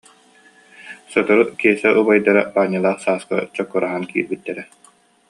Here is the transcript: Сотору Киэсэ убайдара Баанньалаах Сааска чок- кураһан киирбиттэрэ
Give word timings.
Сотору 1.11 1.43
Киэсэ 1.59 1.89
убайдара 2.01 2.41
Баанньалаах 2.53 2.99
Сааска 3.05 3.35
чок- 3.55 3.69
кураһан 3.71 4.03
киирбиттэрэ 4.09 4.63